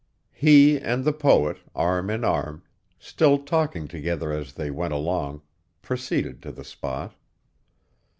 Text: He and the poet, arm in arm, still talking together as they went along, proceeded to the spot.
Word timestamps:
He 0.33 0.79
and 0.79 1.05
the 1.05 1.13
poet, 1.13 1.59
arm 1.75 2.09
in 2.09 2.23
arm, 2.23 2.63
still 2.97 3.37
talking 3.37 3.87
together 3.87 4.31
as 4.31 4.53
they 4.53 4.71
went 4.71 4.95
along, 4.95 5.43
proceeded 5.83 6.41
to 6.41 6.51
the 6.51 6.63
spot. 6.65 7.13